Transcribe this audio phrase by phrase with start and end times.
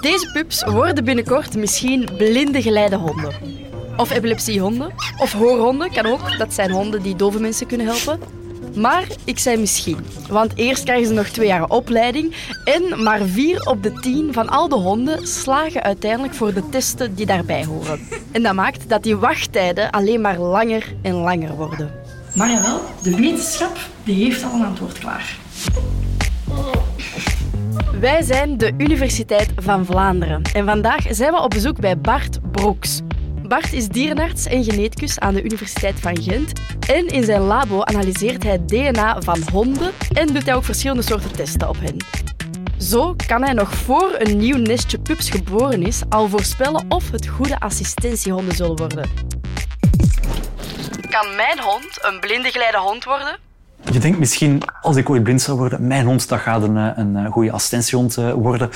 [0.00, 3.34] Deze pups worden binnenkort misschien blinde geleidehonden.
[3.96, 4.92] Of epilepsiehonden.
[5.18, 6.38] Of hoorhonden kan ook.
[6.38, 8.20] Dat zijn honden die dove mensen kunnen helpen.
[8.74, 9.98] Maar ik zei misschien,
[10.28, 12.34] want eerst krijgen ze nog twee jaar opleiding
[12.64, 17.14] en maar vier op de tien van al de honden slagen uiteindelijk voor de testen
[17.14, 18.00] die daarbij horen.
[18.32, 21.90] En dat maakt dat die wachttijden alleen maar langer en langer worden.
[22.34, 25.36] Maar jawel, de wetenschap die heeft al een antwoord klaar.
[28.00, 33.00] Wij zijn de Universiteit van Vlaanderen en vandaag zijn we op bezoek bij Bart Broeks.
[33.42, 36.60] Bart is dierenarts en geneticus aan de Universiteit van Gent.
[36.88, 41.32] En in zijn labo analyseert hij DNA van honden en doet hij ook verschillende soorten
[41.32, 41.96] testen op hen.
[42.78, 47.26] Zo kan hij nog voor een nieuw nestje pups geboren is al voorspellen of het
[47.26, 49.10] goede assistentiehonden zullen worden.
[51.10, 53.47] Kan mijn hond een blinde geleide hond worden?
[53.84, 57.16] Je denkt misschien, als ik ooit blind zou worden, mijn hond gaat een, eh, een
[57.16, 58.70] eh, goede assistentiehond eh, worden.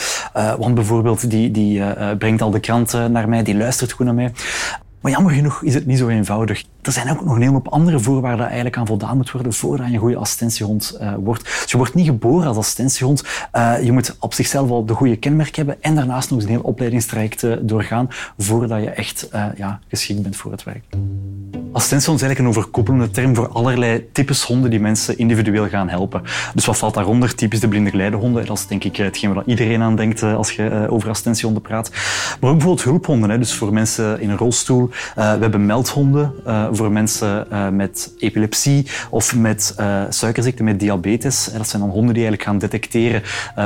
[0.59, 1.83] want bijvoorbeeld, die, die
[2.19, 4.33] brengt al de kranten naar mij, die luistert goed naar mij.
[5.01, 6.65] Maar jammer genoeg is het niet zo eenvoudig.
[6.83, 9.93] Er zijn ook nog een heleboel andere voorwaarden eigenlijk aan voldaan moet worden voordat je
[9.93, 11.45] een goede assistentiehond wordt.
[11.45, 13.25] Dus je wordt niet geboren als assistentiehond.
[13.83, 16.65] Je moet op zichzelf al de goede kenmerk hebben en daarnaast nog eens een heel
[16.65, 18.09] opleidingstraject doorgaan
[18.39, 20.85] voordat je echt ja, geschikt bent voor het werk.
[21.73, 26.23] Assistentiehond is eigenlijk een overkoepelende term voor allerlei types honden die mensen individueel gaan helpen.
[26.55, 27.35] Dus wat valt daaronder?
[27.35, 28.47] Typisch de blinde geleidehonden.
[28.47, 31.63] Dat is denk ik hetgeen waar iedereen aan denkt eh, als je eh, over assistentiehonden
[31.63, 31.91] praat.
[32.41, 33.39] Maar ook bijvoorbeeld hulphonden.
[33.39, 34.91] Dus voor mensen in een rolstoel.
[35.17, 36.33] Eh, we hebben meldhonden
[36.73, 39.75] voor mensen met epilepsie of met
[40.09, 41.51] suikerziekte, met diabetes.
[41.57, 43.23] Dat zijn dan honden die eigenlijk gaan detecteren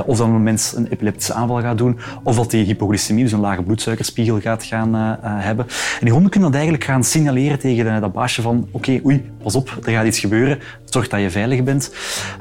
[0.07, 3.41] of dan een mens een epileptische aanval gaat doen of dat die hypoglycemie, dus een
[3.41, 5.67] lage bloedsuikerspiegel, gaat gaan hebben.
[5.69, 9.55] En die honden kunnen dat eigenlijk gaan signaleren tegen dat baasje van oké, oei, pas
[9.55, 10.58] op, er gaat iets gebeuren.
[10.84, 11.94] Zorg dat je veilig bent.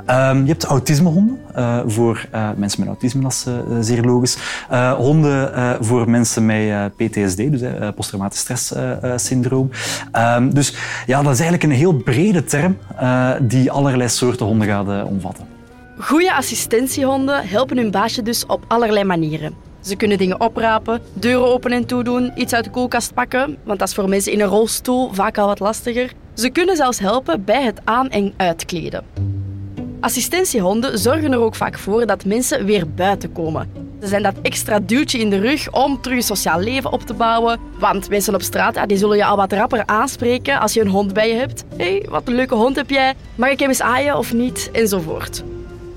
[0.09, 3.47] Um, je hebt autismehonden uh, voor uh, mensen met autisme, dat is
[3.87, 4.37] zeer logisch.
[4.97, 5.51] honden
[5.85, 7.61] voor mensen met PTSD, dus
[7.95, 9.69] posttraumatisch stresssyndroom.
[10.13, 12.77] Um, dus ja, dat is eigenlijk een heel brede term
[13.41, 15.45] die allerlei soorten honden gaat omvatten.
[15.97, 19.64] Goede assistentiehonden helpen hun baasje dus op allerlei manieren.
[19.85, 23.87] Ze kunnen dingen oprapen, deuren open en toedoen, iets uit de koelkast pakken, want dat
[23.87, 26.11] is voor mensen in een rolstoel vaak al wat lastiger.
[26.33, 29.05] Ze kunnen zelfs helpen bij het aan- en uitkleden.
[29.99, 33.69] Assistentiehonden zorgen er ook vaak voor dat mensen weer buiten komen.
[34.01, 37.59] Ze zijn dat extra duwtje in de rug om terug sociaal leven op te bouwen.
[37.79, 41.13] Want mensen op straat die zullen je al wat rapper aanspreken als je een hond
[41.13, 41.63] bij je hebt.
[41.77, 43.13] Hé, hey, wat een leuke hond heb jij?
[43.35, 44.69] Mag ik hem eens aaien of niet?
[44.71, 45.43] Enzovoort.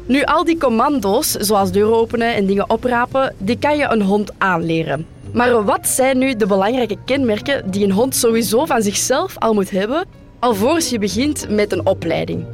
[0.08, 4.30] Nu, al die commando's, zoals deuren openen en dingen oprapen, die kan je een hond
[4.38, 5.06] aanleren.
[5.32, 9.70] Maar wat zijn nu de belangrijke kenmerken die een hond sowieso van zichzelf al moet
[9.70, 10.06] hebben,
[10.38, 12.44] alvorens je begint met een opleiding?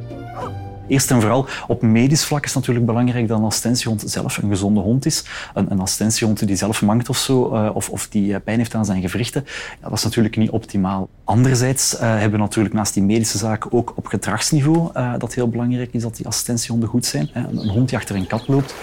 [0.87, 4.49] Eerst en vooral op medisch vlak is het natuurlijk belangrijk dat een assistentiehond zelf een
[4.49, 5.23] gezonde hond is.
[5.53, 8.85] Een, een die zelf mankt of zo, uh, of, of die eh, pijn heeft aan
[8.85, 9.45] zijn gewrichten,
[9.81, 11.09] dat is natuurlijk niet optimaal.
[11.23, 15.49] Anderzijds uh, hebben we natuurlijk naast die medische zaken ook op gedragsniveau uh, dat heel
[15.49, 17.29] belangrijk is dat die assistentiehonden goed zijn.
[17.33, 18.75] Een, een hond die achter een kat loopt,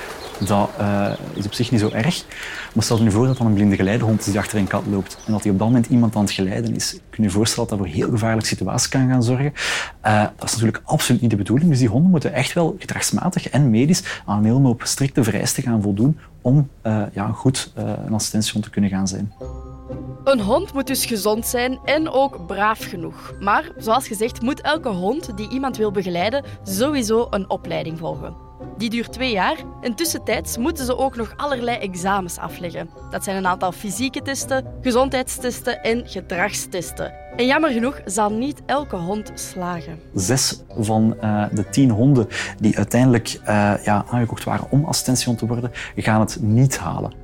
[0.46, 2.24] dat uh, is op zich niet zo erg.
[2.74, 5.32] Maar stel je voor dat dan een blinde geleidehond die achter een kat loopt en
[5.32, 6.90] dat hij op dat moment iemand aan het geleiden is.
[6.90, 9.52] Kun je je voorstellen dat dat voor heel gevaarlijke situaties kan gaan zorgen.
[10.06, 11.70] Uh, dat is natuurlijk absoluut niet de bedoeling.
[11.70, 15.82] Dus die honden moeten echt wel gedragsmatig en medisch aan een hele strikte vereisten gaan
[15.82, 19.32] voldoen om uh, ja, goed een assistentiehond te kunnen gaan zijn.
[20.24, 23.32] Een hond moet dus gezond zijn en ook braaf genoeg.
[23.40, 28.36] Maar zoals gezegd moet elke hond die iemand wil begeleiden sowieso een opleiding volgen.
[28.76, 32.90] Die duurt twee jaar en tussentijds moeten ze ook nog allerlei examens afleggen.
[33.10, 37.12] Dat zijn een aantal fysieke testen, gezondheidstesten en gedragstesten.
[37.36, 40.00] En jammer genoeg zal niet elke hond slagen.
[40.14, 42.28] Zes van uh, de tien honden
[42.60, 47.21] die uiteindelijk uh, ja, aangekocht waren om assistentiehond te worden, gaan het niet halen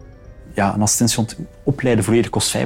[0.59, 2.63] ja, een assistentiehond opleiden volledig kost 25.000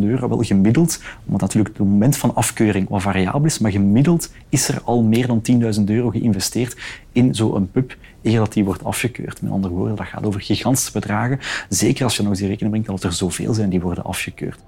[0.00, 0.28] euro.
[0.28, 4.80] Wel gemiddeld, omdat natuurlijk het moment van afkeuring wat variabel is, maar gemiddeld is er
[4.84, 5.42] al meer dan
[5.78, 6.76] 10.000 euro geïnvesteerd
[7.12, 9.42] in zo'n pup eer dat die wordt afgekeurd.
[9.42, 11.38] Met andere woorden, dat gaat over gigantische bedragen.
[11.68, 14.58] Zeker als je nog eens in rekening brengt dat er zoveel zijn die worden afgekeurd.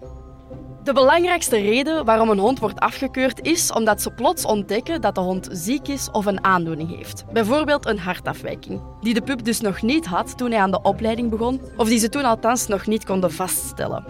[0.86, 5.20] De belangrijkste reden waarom een hond wordt afgekeurd is omdat ze plots ontdekken dat de
[5.20, 7.24] hond ziek is of een aandoening heeft.
[7.32, 11.30] Bijvoorbeeld een hartafwijking, die de pup dus nog niet had toen hij aan de opleiding
[11.30, 14.04] begon, of die ze toen althans nog niet konden vaststellen.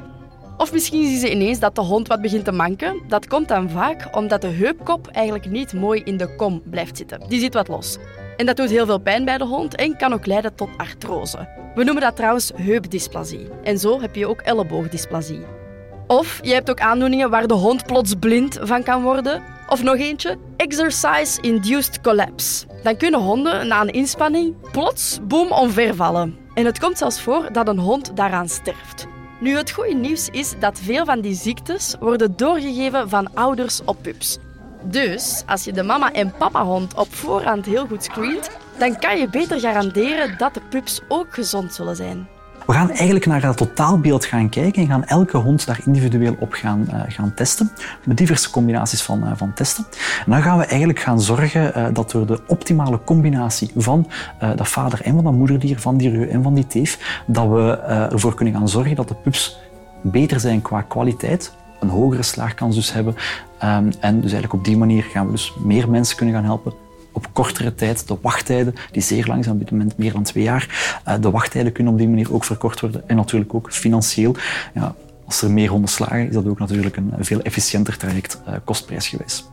[0.56, 3.02] Of misschien zien ze ineens dat de hond wat begint te manken.
[3.08, 7.20] Dat komt dan vaak omdat de heupkop eigenlijk niet mooi in de kom blijft zitten.
[7.28, 7.96] Die zit wat los.
[8.36, 11.48] En dat doet heel veel pijn bij de hond en kan ook leiden tot artrose.
[11.74, 13.48] We noemen dat trouwens heupdysplasie.
[13.62, 15.64] En zo heb je ook elleboogdysplasie.
[16.06, 19.42] Of je hebt ook aandoeningen waar de hond plots blind van kan worden.
[19.68, 22.66] Of nog eentje, exercise-induced collapse.
[22.82, 26.36] Dan kunnen honden na een inspanning plots boom omvervallen.
[26.54, 29.06] En het komt zelfs voor dat een hond daaraan sterft.
[29.40, 33.96] Nu, het goede nieuws is dat veel van die ziektes worden doorgegeven van ouders op
[34.02, 34.38] pups.
[34.82, 39.28] Dus als je de mama- en papa-hond op voorhand heel goed screent, dan kan je
[39.28, 42.28] beter garanderen dat de pups ook gezond zullen zijn.
[42.66, 46.52] We gaan eigenlijk naar het totaalbeeld gaan kijken en gaan elke hond daar individueel op
[46.52, 47.70] gaan, uh, gaan testen.
[48.04, 49.84] Met diverse combinaties van, uh, van testen.
[50.24, 54.10] En dan gaan we eigenlijk gaan zorgen uh, dat we de optimale combinatie van
[54.56, 57.70] dat vader- en van dat moederdier, van die reu en van die teef, dat we
[58.10, 59.58] ervoor kunnen gaan zorgen dat de pups
[60.02, 63.14] beter zijn qua kwaliteit, een hogere slaagkans dus hebben.
[63.62, 66.85] Um, en dus eigenlijk op die manier gaan we dus meer mensen kunnen gaan helpen
[67.16, 68.08] op kortere tijd.
[68.08, 71.30] De wachttijden, die zeer lang zijn, op dit moment meer dan twee jaar, uh, de
[71.30, 73.08] wachttijden kunnen op die manier ook verkort worden.
[73.08, 74.36] En natuurlijk ook financieel.
[74.74, 74.94] Ja,
[75.26, 79.44] als er meer honden slagen, is dat ook natuurlijk een veel efficiënter traject, uh, kostprijsgewijs.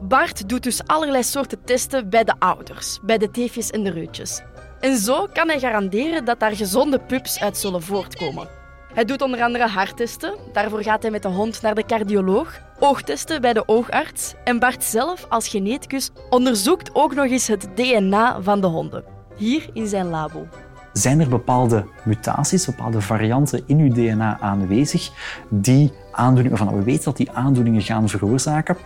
[0.00, 4.42] Bart doet dus allerlei soorten testen bij de ouders, bij de teefjes en de reutjes.
[4.80, 8.57] En zo kan hij garanderen dat daar gezonde pups uit zullen voortkomen.
[8.98, 10.34] Hij doet onder andere harttesten.
[10.52, 12.60] Daarvoor gaat hij met de hond naar de cardioloog.
[12.78, 14.34] Oogtesten bij de oogarts.
[14.44, 19.04] En Bart zelf, als geneticus, onderzoekt ook nog eens het DNA van de honden.
[19.36, 20.46] Hier in zijn labo.
[20.92, 25.10] Zijn er bepaalde mutaties, bepaalde varianten in uw DNA aanwezig
[25.48, 28.76] die aandoeningen, waarvan we weten dat die aandoeningen gaan veroorzaken?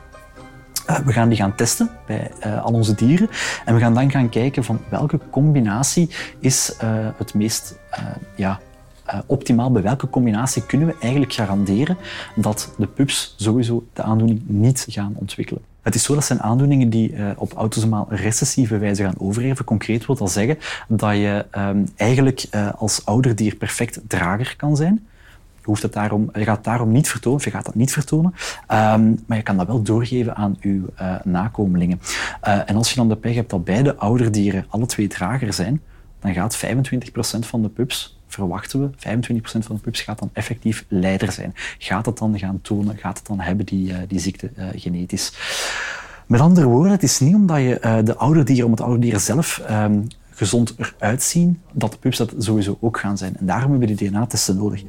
[0.91, 3.29] Uh, we gaan die gaan testen bij uh, al onze dieren
[3.65, 7.79] en we gaan dan gaan kijken van welke combinatie is uh, het meest
[8.35, 8.61] ja,
[9.27, 11.97] optimaal bij welke combinatie kunnen we eigenlijk garanderen
[12.37, 15.63] dat de pups sowieso de aandoening niet gaan ontwikkelen.
[15.83, 19.65] Het is zo dat zijn aandoeningen die uh, op autosomaal recessieve wijze gaan overheven.
[19.65, 25.07] Concreet wil dat zeggen dat je um, eigenlijk uh, als ouderdier perfect drager kan zijn.
[25.61, 28.35] Je, hoeft het daarom, je gaat het daarom niet vertonen, je gaat dat niet vertonen,
[28.69, 30.81] um, maar je kan dat wel doorgeven aan uh,
[31.25, 32.01] nakomelingen.
[32.41, 35.81] en als je dan de pech hebt dat beide ouderdieren alle twee drager zijn,
[36.21, 40.85] dan gaat 25% van de pups verwachten we, 25% van de pups gaat dan effectief
[40.89, 41.55] leider zijn.
[41.79, 45.33] Gaat het dan gaan tonen, gaat het dan hebben die, uh, die ziekte uh, genetisch?
[46.27, 48.99] Met andere woorden, het is niet omdat je uh, de oude dieren, om het oude
[48.99, 53.37] dieren zelf um, gezond eruit zien, dat de pups dat sowieso ook gaan zijn.
[53.37, 54.83] En daarom hebben we die DNA-testen nodig.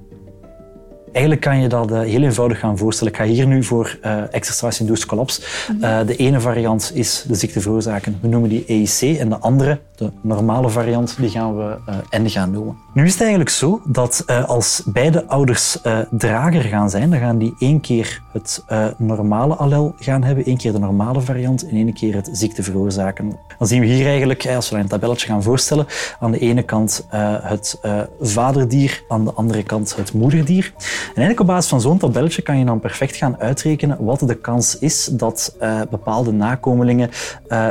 [1.14, 3.14] Eigenlijk kan je dat uh, heel eenvoudig gaan voorstellen.
[3.14, 5.42] Ik ga hier nu voor uh, exercise-induced collapse.
[5.82, 8.18] Uh, de ene variant is de ziekte veroorzaken.
[8.22, 9.20] We noemen die EIC.
[9.20, 11.78] En de andere, de normale variant, die gaan we
[12.18, 12.83] N gaan noemen.
[12.94, 15.78] Nu is het eigenlijk zo dat als beide ouders
[16.10, 18.64] drager gaan zijn, dan gaan die één keer het
[18.98, 23.38] normale allel gaan hebben, één keer de normale variant en één keer het ziekte veroorzaken.
[23.58, 25.86] Dan zien we hier eigenlijk, als we een tabelletje gaan voorstellen,
[26.20, 27.08] aan de ene kant
[27.42, 27.80] het
[28.22, 30.74] vaderdier, aan de andere kant het moederdier.
[30.78, 34.36] En eigenlijk op basis van zo'n tabelletje kan je dan perfect gaan uitrekenen wat de
[34.36, 35.56] kans is dat
[35.90, 37.10] bepaalde nakomelingen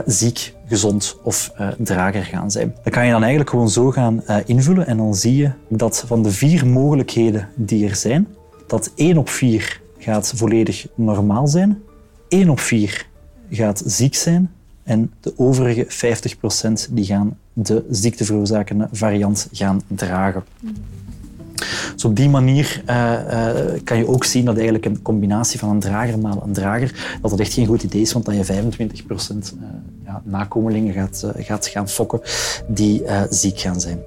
[0.07, 2.75] ziek, gezond of uh, drager gaan zijn.
[2.83, 6.23] Dat kan je dan eigenlijk gewoon zo gaan invullen en dan zie je dat van
[6.23, 8.29] de vier mogelijkheden die er zijn,
[8.67, 11.79] dat 1 op 4 gaat volledig normaal zijn,
[12.29, 13.07] 1 op 4
[13.51, 14.51] gaat ziek zijn
[14.83, 15.87] en de overige
[16.91, 20.45] 50% die gaan de ziekteveroorzakende variant gaan dragen.
[22.03, 25.69] Dus op die manier uh, uh, kan je ook zien dat eigenlijk een combinatie van
[25.69, 28.45] een drager maal een drager, dat dat echt geen goed idee is, want dat je
[28.45, 29.39] 25% uh,
[30.05, 32.21] ja, nakomelingen gaat, gaat gaan fokken
[32.67, 33.99] die ziek gaan zijn.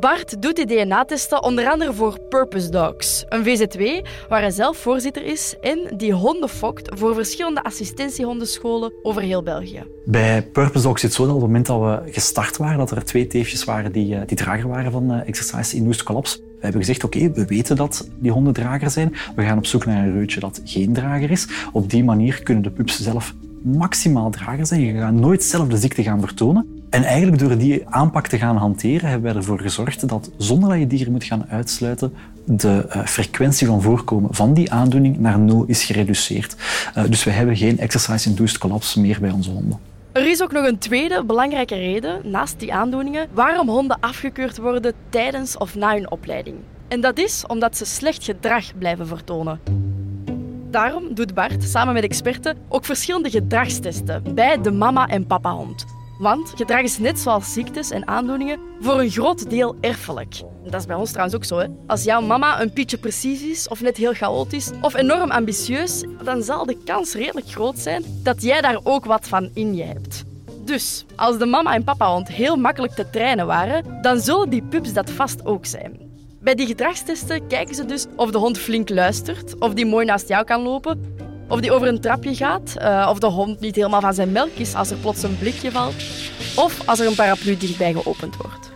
[0.00, 3.80] Bart doet die DNA-testen onder andere voor Purpose Dogs, een VZW
[4.28, 9.82] waar hij zelf voorzitter is en die honden fokt voor verschillende assistentiehondenscholen over heel België.
[10.04, 12.90] Bij Purpose Dogs is het zo dat op het moment dat we gestart waren, dat
[12.90, 16.38] er twee teefjes waren die, die drager waren van Exercise Induced Collapse.
[16.64, 19.14] We hebben gezegd, oké, we weten dat die honden drager zijn.
[19.34, 21.48] We gaan op zoek naar een reutje dat geen drager is.
[21.72, 24.80] Op die manier kunnen de pups zelf maximaal drager zijn.
[24.80, 26.82] Je gaat nooit zelf de ziekte gaan vertonen.
[26.90, 30.78] En eigenlijk door die aanpak te gaan hanteren, hebben wij ervoor gezorgd dat zonder dat
[30.78, 32.12] je dieren moet gaan uitsluiten,
[32.44, 36.56] de uh, frequentie van voorkomen van die aandoening naar nul is gereduceerd.
[36.96, 39.78] Uh, dus we hebben geen exercise-induced collapse meer bij onze honden.
[40.14, 44.92] Er is ook nog een tweede belangrijke reden, naast die aandoeningen, waarom honden afgekeurd worden
[45.08, 46.56] tijdens of na hun opleiding.
[46.88, 49.60] En dat is omdat ze slecht gedrag blijven vertonen.
[50.70, 55.84] Daarom doet Bart samen met experten ook verschillende gedragstesten bij de mama- en papahond.
[56.24, 60.42] Want gedrag is net zoals ziektes en aandoeningen voor een groot deel erfelijk.
[60.64, 61.58] Dat is bij ons trouwens ook zo.
[61.58, 61.66] Hè?
[61.86, 66.42] Als jouw mama een pietje precies is, of net heel chaotisch, of enorm ambitieus, dan
[66.42, 70.24] zal de kans redelijk groot zijn dat jij daar ook wat van in je hebt.
[70.64, 74.92] Dus, als de mama en papa-hond heel makkelijk te trainen waren, dan zullen die pups
[74.92, 76.04] dat vast ook zijn.
[76.40, 80.28] Bij die gedragstesten kijken ze dus of de hond flink luistert, of die mooi naast
[80.28, 81.13] jou kan lopen,
[81.48, 84.54] of die over een trapje gaat, uh, of de hond niet helemaal van zijn melk
[84.54, 85.94] is als er plots een blikje valt,
[86.56, 88.72] of als er een paraplu dichtbij geopend wordt.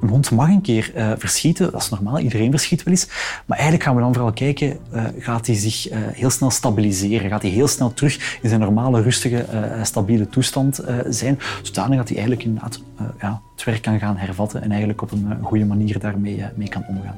[0.00, 3.06] een hond mag een keer uh, verschieten, dat is normaal, iedereen verschiet wel eens.
[3.46, 7.30] Maar eigenlijk gaan we dan vooral kijken, uh, gaat hij zich uh, heel snel stabiliseren?
[7.30, 9.46] Gaat hij heel snel terug in zijn normale, rustige,
[9.82, 11.38] stabiele toestand zijn?
[11.62, 12.80] Zodanig dat hij eigenlijk inderdaad
[13.20, 16.84] ja, het werk kan gaan hervatten en eigenlijk op een goede manier daarmee mee kan
[16.88, 17.16] omgaan.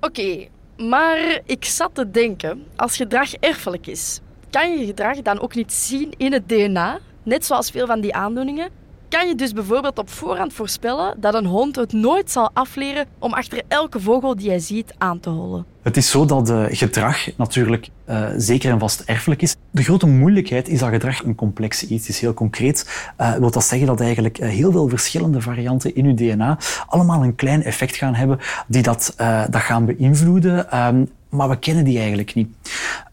[0.00, 0.46] Oké,
[0.76, 5.72] maar ik zat te denken, als gedrag erfelijk is, kan je gedrag dan ook niet
[5.72, 6.98] zien in het DNA?
[7.22, 8.70] Net zoals veel van die aandoeningen
[9.08, 13.32] kan je dus bijvoorbeeld op voorhand voorspellen dat een hond het nooit zal afleren om
[13.32, 15.64] achter elke vogel die hij ziet aan te hollen.
[15.82, 19.56] Het is zo dat gedrag natuurlijk uh, zeker en vast erfelijk is.
[19.70, 22.20] De grote moeilijkheid is dat gedrag een complex iets is.
[22.20, 26.58] Heel concreet uh, wil dat zeggen dat eigenlijk heel veel verschillende varianten in uw DNA
[26.86, 29.14] allemaal een klein effect gaan hebben die dat,
[29.50, 30.78] dat gaan beïnvloeden.
[30.86, 32.48] Um, maar we kennen die eigenlijk niet.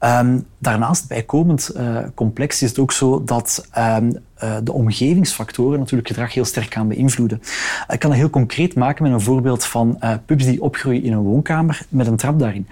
[0.06, 6.08] Um, daarnaast, bijkomend uh, complex, is het ook zo dat um, uh, de omgevingsfactoren natuurlijk
[6.08, 7.42] gedrag heel sterk gaan beïnvloeden.
[7.88, 11.14] Ik kan dat heel concreet maken met een voorbeeld van uh, pups die opgroeien in
[11.14, 12.68] een woonkamer met een trap daarin.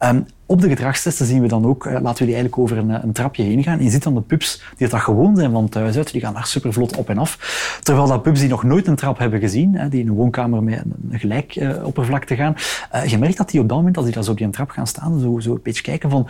[0.00, 3.12] Um, op de gedragstesten zien we dan ook, laten we die eigenlijk over een, een,
[3.12, 3.82] trapje heen gaan.
[3.82, 6.46] Je ziet dan de pups die dat gewoon zijn van thuis uit, die gaan daar
[6.46, 7.38] super vlot op en af.
[7.82, 10.82] Terwijl dat pups die nog nooit een trap hebben gezien, die in een woonkamer met
[11.10, 12.54] een gelijk oppervlakte gaan,
[13.06, 14.86] je merkt dat die op dat moment, als die daar zo op die trap gaan
[14.86, 16.26] staan, zo, zo een beetje kijken van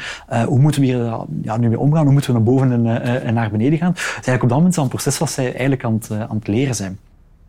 [0.47, 3.35] hoe moeten we hier ja, nu mee omgaan, hoe moeten we naar boven en, en
[3.35, 3.91] naar beneden gaan.
[3.91, 6.49] Het is eigenlijk op dat moment een proces wat zij eigenlijk aan het, aan het
[6.49, 6.99] leren zijn.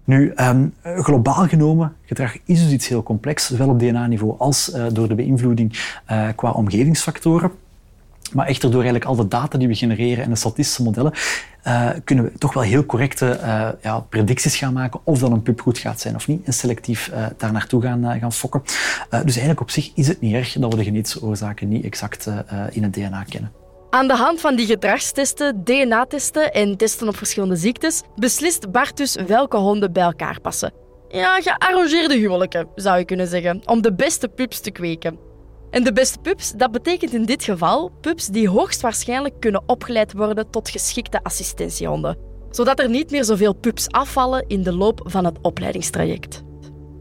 [0.03, 5.07] Nu, um, globaal genomen, gedrag is dus iets heel complex, zowel op DNA-niveau als door
[5.07, 5.95] de beïnvloeding
[6.35, 7.51] qua omgevingsfactoren.
[8.33, 11.13] Maar echter door eigenlijk al de data die we genereren en de statistische modellen,
[11.67, 15.41] uh, kunnen we toch wel heel correcte uh, ja, predicties gaan maken of dat een
[15.41, 16.45] pup goed gaat zijn of niet.
[16.45, 18.61] En selectief uh, daar naartoe gaan, gaan fokken.
[19.09, 22.27] dus eigenlijk op zich is het niet erg dat we de genetische oorzaken niet exact
[22.71, 23.51] in het DNA kennen.
[23.89, 29.15] Aan de hand van die gedragstesten, DNA-testen en testen op verschillende ziektes beslist Bart dus
[29.27, 30.73] welke honden bij elkaar passen.
[31.09, 35.26] Ja, gearrangeerde huwelijken, zou je kunnen zeggen, om de beste pups te kweken.
[35.69, 40.49] En de beste pups, dat betekent in dit geval pups die hoogstwaarschijnlijk kunnen opgeleid worden
[40.49, 42.17] tot geschikte assistentiehonden,
[42.49, 46.45] zodat er niet meer zoveel pups afvallen in de loop van het opleidingstraject.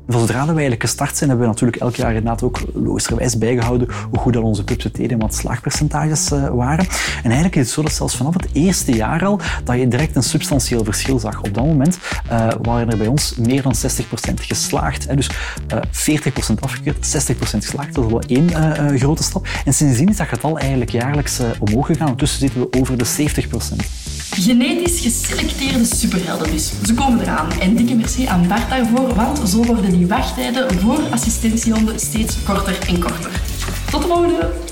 [0.09, 4.19] Zodra we eigenlijk gestart zijn, hebben we natuurlijk elk jaar inderdaad ook logischerwijs bijgehouden hoe
[4.19, 6.87] goed onze pups het deden en wat slaagpercentages uh, waren.
[7.17, 10.17] En eigenlijk is het zo dat zelfs vanaf het eerste jaar al dat je direct
[10.17, 11.43] een substantieel verschil zag.
[11.43, 11.99] Op dat moment
[12.31, 13.79] uh, waren er bij ons meer dan 60%
[14.35, 15.07] geslaagd.
[15.07, 15.17] Hè.
[15.17, 15.31] Dus
[15.73, 17.95] uh, eh, 40% afgekeurd, 60% geslaagd.
[17.95, 19.49] Dat is wel één grote stap.
[19.65, 22.05] En sindsdien is dat getal eigenlijk jaarlijks omhoog gegaan.
[22.05, 24.16] Ondertussen zitten we over de 70%.
[24.41, 26.73] Genetisch geselecteerde superhelden dus.
[26.83, 27.51] Ze komen eraan.
[27.61, 32.79] En dikke merci aan Bart daarvoor, want zo worden die wachttijden voor assistentiehonden steeds korter
[32.89, 33.41] en korter.
[33.91, 34.66] Tot de volgende!